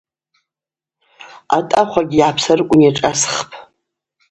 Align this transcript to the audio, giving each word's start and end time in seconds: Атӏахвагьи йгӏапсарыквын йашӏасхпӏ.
Атӏахвагьи 1.57 2.19
йгӏапсарыквын 2.21 2.81
йашӏасхпӏ. 2.85 3.55